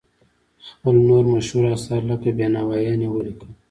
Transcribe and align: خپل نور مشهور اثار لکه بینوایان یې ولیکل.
خپل 0.69 0.95
نور 1.09 1.23
مشهور 1.35 1.63
اثار 1.75 2.01
لکه 2.09 2.29
بینوایان 2.37 2.99
یې 3.03 3.09
ولیکل. 3.11 3.49